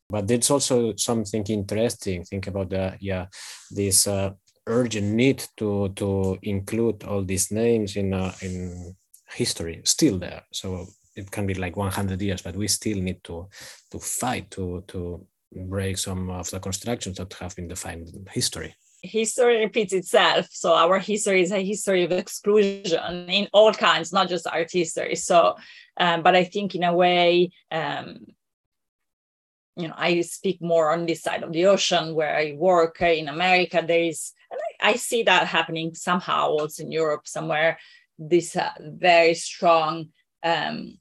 [0.08, 2.24] But there's also something interesting.
[2.24, 3.26] Think about the yeah,
[3.70, 4.30] this uh,
[4.66, 8.94] urgent need to to include all these names in uh, in
[9.28, 10.42] history still there.
[10.52, 13.48] So it can be like 100 years, but we still need to
[13.90, 18.74] to fight to to break some of the constructions that have been defined in history.
[19.02, 20.48] History repeats itself.
[20.50, 25.14] So our history is a history of exclusion in all kinds, not just art history.
[25.14, 25.54] So,
[25.96, 28.26] um, but I think in a way, um,
[29.76, 33.28] you know, I speak more on this side of the ocean where I work in
[33.28, 33.84] America.
[33.86, 34.32] There is,
[34.80, 37.78] I, see that happening somehow also in Europe somewhere.
[38.18, 40.08] This uh, very strong
[40.42, 40.98] um,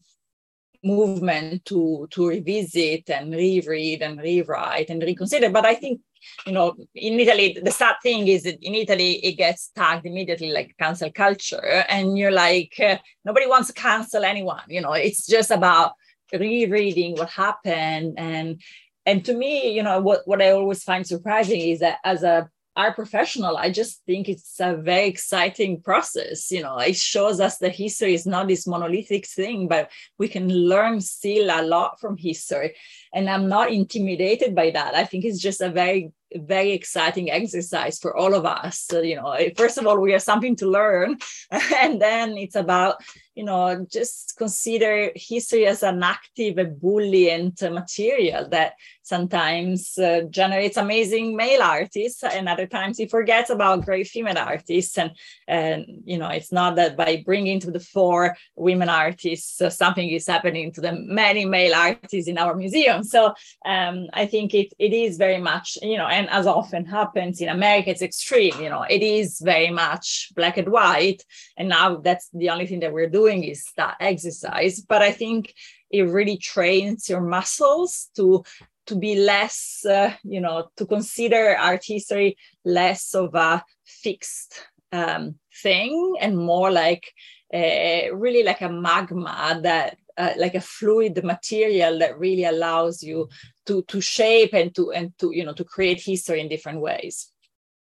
[0.83, 5.49] movement to to revisit and reread and rewrite and reconsider.
[5.49, 6.01] But I think
[6.45, 10.51] you know in Italy the sad thing is that in Italy it gets tagged immediately
[10.51, 14.63] like cancel culture, and you're like uh, nobody wants to cancel anyone.
[14.67, 15.93] You know, it's just about
[16.33, 18.61] rereading what happened and
[19.05, 22.49] and to me you know what what i always find surprising is that as a
[22.75, 26.51] art professional, I just think it's a very exciting process.
[26.51, 30.49] You know, it shows us that history is not this monolithic thing, but we can
[30.49, 32.75] learn still a lot from history.
[33.13, 34.95] And I'm not intimidated by that.
[34.95, 38.79] I think it's just a very very exciting exercise for all of us.
[38.79, 41.17] So, you know, first of all, we have something to learn,
[41.51, 43.01] and then it's about
[43.35, 48.73] you know just consider history as an active, ebullient material that
[49.03, 54.97] sometimes uh, generates amazing male artists, and other times he forgets about great female artists.
[54.97, 55.11] And
[55.47, 60.09] and you know, it's not that by bringing to the fore women artists, uh, something
[60.09, 63.03] is happening to the many male artists in our museum.
[63.03, 63.33] So
[63.65, 67.49] um, I think it it is very much you know and as often happens in
[67.49, 68.59] America, it's extreme.
[68.59, 71.23] You know, it is very much black and white.
[71.57, 74.81] And now that's the only thing that we're doing is that exercise.
[74.81, 75.53] But I think
[75.89, 78.43] it really trains your muscles to
[78.87, 85.35] to be less, uh, you know, to consider art history less of a fixed um,
[85.63, 87.11] thing and more like
[87.53, 93.27] uh, really like a magma that uh, like a fluid material that really allows you
[93.65, 97.31] to to shape and to and to you know to create history in different ways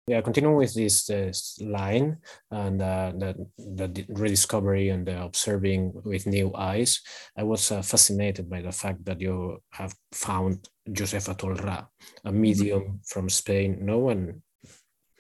[0.09, 2.17] yeah continuing with this, this line
[2.49, 7.01] and uh, the, the rediscovery and the observing with new eyes.
[7.37, 11.87] I was uh, fascinated by the fact that you have found josefa tolrà
[12.25, 13.77] a medium from spain.
[13.81, 14.41] No one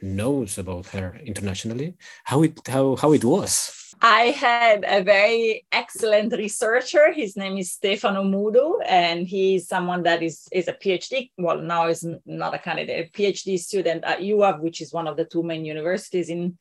[0.01, 1.95] knows about her internationally.
[2.23, 7.11] How it how how it was I had a very excellent researcher.
[7.11, 11.31] His name is Stefano Mudo, and he's someone that is, is a PhD.
[11.37, 15.17] Well, now is not a candidate, a PhD student at UAV, which is one of
[15.17, 16.57] the two main universities in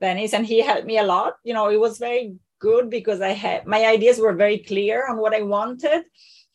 [0.00, 0.34] Venice.
[0.34, 1.34] And he helped me a lot.
[1.44, 5.18] You know, it was very good because I had my ideas were very clear on
[5.18, 6.04] what I wanted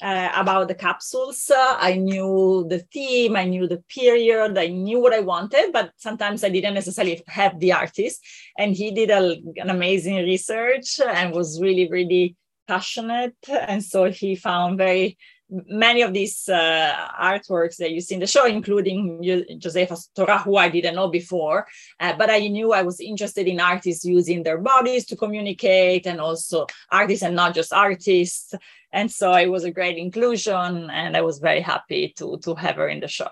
[0.01, 1.49] uh, about the capsules.
[1.49, 5.91] Uh, I knew the theme, I knew the period, I knew what I wanted, but
[5.97, 8.25] sometimes I didn't necessarily have the artist.
[8.57, 12.35] And he did a, an amazing research and was really, really
[12.67, 13.35] passionate.
[13.49, 15.17] And so he found very
[15.51, 20.55] many of these uh, artworks that you see in the show, including Josefa Tolrà, who
[20.55, 21.67] I didn't know before,
[21.99, 26.21] uh, but I knew I was interested in artists using their bodies to communicate and
[26.21, 28.53] also artists and not just artists.
[28.93, 32.75] And so it was a great inclusion and i was very happy to to have
[32.75, 33.31] her in the show.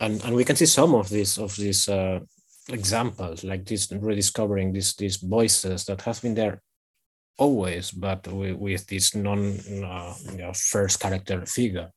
[0.00, 2.20] And and we can see some of these of these uh,
[2.68, 6.62] examples like this rediscovering these these voices that have been there
[7.38, 11.90] always but with, with this non uh, you know, first character figure.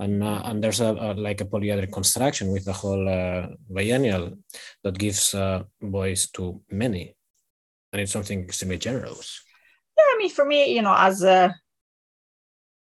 [0.00, 4.38] And uh, and there's a, a, like a polyedric construction with the whole uh, biennial
[4.84, 7.16] that gives uh, voice to many.
[7.92, 9.42] And it's something extremely generous
[9.98, 11.54] yeah i mean for me you know as a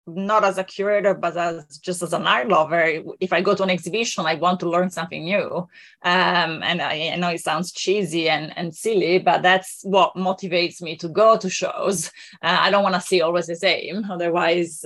[0.08, 3.64] not as a curator, but as just as an art lover, if I go to
[3.64, 5.68] an exhibition, I want to learn something new.
[6.04, 10.82] Um, and I, I, know it sounds cheesy and, and silly, but that's what motivates
[10.82, 12.08] me to go to shows.
[12.42, 14.06] Uh, I don't want to see always the same.
[14.10, 14.86] Otherwise,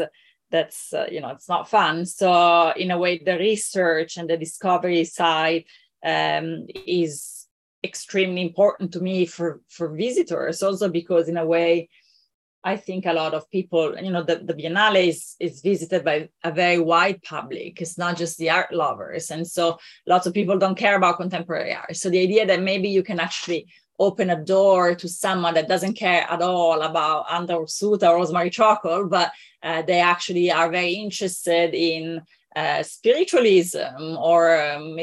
[0.50, 2.06] that's, uh, you know, it's not fun.
[2.06, 5.66] So in a way, the research and the discovery side
[6.04, 7.48] um, is
[7.84, 11.90] extremely important to me for, for visitors also because in a way,
[12.64, 16.30] I think a lot of people, you know, the, the Biennale is, is visited by
[16.44, 17.82] a very wide public.
[17.82, 19.32] It's not just the art lovers.
[19.32, 21.96] And so lots of people don't care about contemporary art.
[21.96, 25.94] So the idea that maybe you can actually open a door to someone that doesn't
[25.94, 29.32] care at all about Andra Ursuta or Rosemarie Trockel, but
[29.64, 32.22] uh, they actually are very interested in
[32.56, 34.98] uh, spiritualism or um,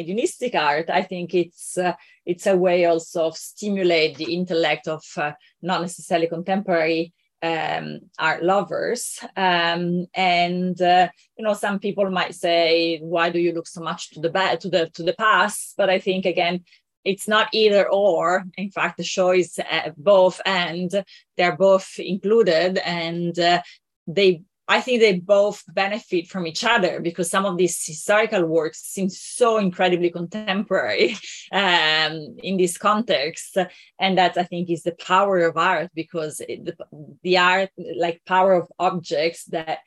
[0.54, 0.90] art.
[0.90, 1.94] I think it's uh,
[2.26, 5.32] it's a way also of stimulate the intellect of uh,
[5.62, 9.18] not necessarily contemporary um, art lovers.
[9.36, 14.10] Um, and uh, you know, some people might say, "Why do you look so much
[14.10, 16.64] to the back, to the to the past?" But I think again,
[17.04, 18.44] it's not either or.
[18.56, 21.04] In fact, the show is uh, both and
[21.36, 23.62] they're both included and uh,
[24.06, 28.82] they I think they both benefit from each other because some of these historical works
[28.82, 31.16] seem so incredibly contemporary
[31.52, 33.56] um, in this context.
[33.98, 36.76] And that I think is the power of art because it, the,
[37.22, 39.78] the art, like power of objects that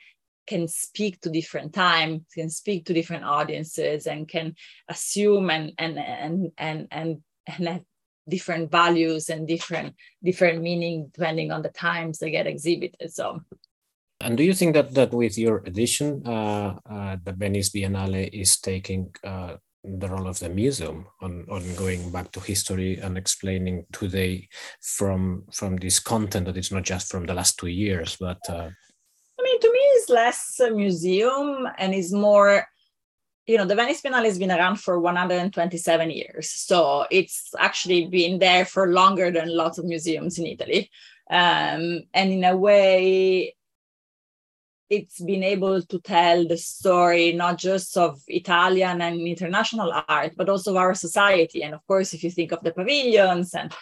[0.47, 4.55] can speak to different times, can speak to different audiences, and can
[4.89, 7.81] assume and and and and and, and have
[8.27, 13.13] different values and different different meaning depending on the times they get exhibited.
[13.13, 13.41] So
[14.23, 18.59] and do you think that that with your edition, uh, uh, the Venice Biennale is
[18.59, 23.85] taking uh, the role of the museum on, on going back to history and explaining
[23.91, 24.47] today
[24.81, 28.69] from from this content that it's not just from the last two years, but uh...
[29.39, 32.65] I mean, to me, it's less a museum and is more.
[33.47, 38.37] You know, the Venice Biennale has been around for 127 years, so it's actually been
[38.37, 40.91] there for longer than lots of museums in Italy.
[41.29, 43.55] Um, and in a way,
[44.91, 50.49] it's been able to tell the story not just of Italian and international art, but
[50.49, 51.63] also of our society.
[51.63, 53.73] And of course, if you think of the pavilions and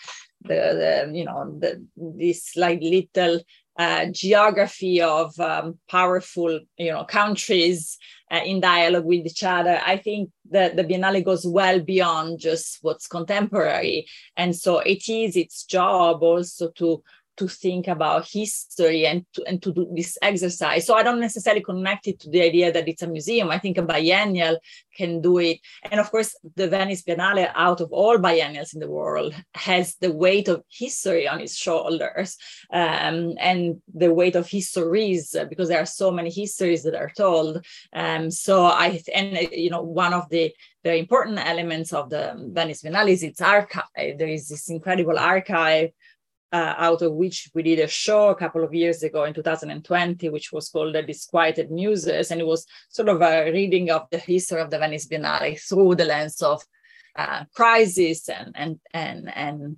[0.43, 3.41] the, the you know the, this like little
[3.77, 7.97] uh, geography of um, powerful you know countries
[8.31, 12.77] uh, in dialogue with each other i think that the biennale goes well beyond just
[12.81, 14.05] what's contemporary
[14.37, 17.03] and so it is its job also to
[17.39, 20.85] to think about history and to, and to do this exercise.
[20.85, 23.49] So I don't necessarily connect it to the idea that it's a museum.
[23.49, 24.57] I think a biennial
[24.95, 25.59] can do it.
[25.89, 30.11] And of course, the Venice Biennale, out of all biennials in the world, has the
[30.11, 32.35] weight of history on its shoulders
[32.73, 37.65] um, and the weight of histories because there are so many histories that are told.
[37.93, 42.83] Um, so I, and you know, one of the very important elements of the Venice
[42.83, 44.17] Biennale is its archive.
[44.17, 45.91] There is this incredible archive
[46.51, 50.29] uh, out of which we did a show a couple of years ago in 2020,
[50.29, 52.31] which was called The Disquieted Muses.
[52.31, 55.95] And it was sort of a reading of the history of the Venice Biennale through
[55.95, 56.63] the lens of
[57.15, 59.77] uh, crisis and, and, and, and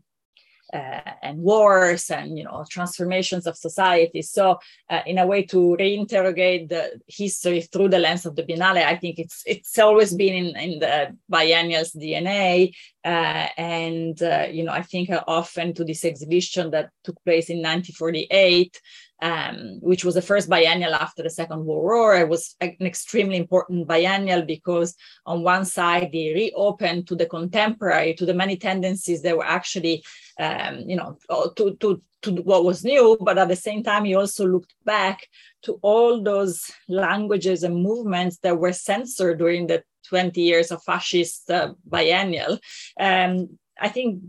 [0.74, 4.22] uh, and wars and you know transformations of society.
[4.22, 4.60] So
[4.90, 8.96] uh, in a way to reinterrogate the history through the lens of the Biennale, I
[8.96, 12.74] think it's it's always been in, in the biennial's DNA.
[13.04, 17.58] Uh, and uh, you know I think often to this exhibition that took place in
[17.58, 18.80] 1948
[19.22, 22.16] um, which was the first biennial after the Second World War.
[22.16, 24.96] It was an extremely important biennial because,
[25.26, 30.04] on one side, they reopened to the contemporary, to the many tendencies that were actually,
[30.40, 31.18] um, you know,
[31.56, 35.28] to, to, to what was new, but at the same time, he also looked back
[35.64, 41.50] to all those languages and movements that were censored during the 20 years of fascist
[41.50, 42.58] uh, biennial.
[43.00, 44.22] Um, I think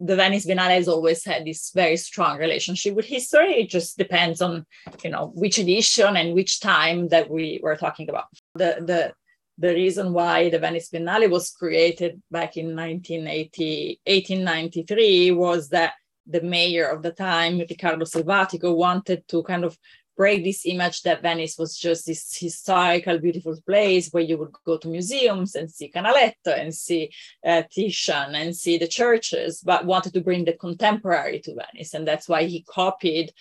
[0.00, 3.62] the Venice Biennale has always had this very strong relationship with history.
[3.62, 4.64] It just depends on,
[5.02, 8.26] you know, which edition and which time that we were talking about.
[8.54, 9.12] The the
[9.60, 15.94] the reason why the Venice Biennale was created back in 1980, 1893 was that
[16.28, 19.76] the mayor of the time, Riccardo Selvatico, wanted to kind of
[20.18, 24.76] break this image that Venice was just this historical, beautiful place where you would go
[24.76, 27.12] to museums and see Canaletto and see
[27.46, 31.94] uh, Titian and see the churches, but wanted to bring the contemporary to Venice.
[31.94, 33.32] And that's why he copied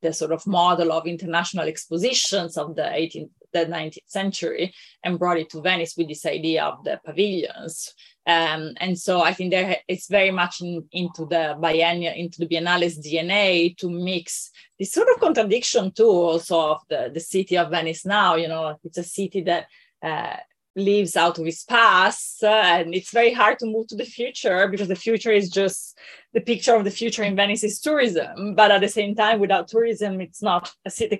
[0.00, 5.38] the sort of model of international expositions of the 18th, the 19th century and brought
[5.38, 7.94] it to Venice with this idea of the pavilions.
[8.26, 12.48] Um, and so I think there it's very much in, into the biennial, into the
[12.48, 17.70] Biennale's DNA to mix this sort of contradiction too, also of the, the city of
[17.70, 18.34] Venice now.
[18.34, 19.66] You know, it's a city that
[20.02, 20.36] uh,
[20.74, 24.68] lives out of its past, uh, and it's very hard to move to the future
[24.68, 25.98] because the future is just
[26.32, 28.54] the picture of the future in Venice is tourism.
[28.54, 31.18] But at the same time, without tourism, it's not a city.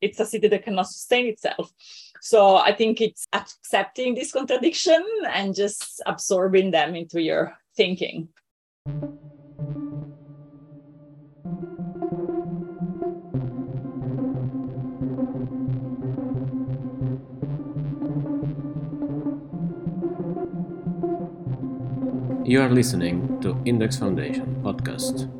[0.00, 1.72] It's a city that cannot sustain itself.
[2.20, 8.28] So I think it's accepting this contradiction and just absorbing them into your thinking.
[22.44, 25.37] You are listening to Index Foundation podcast.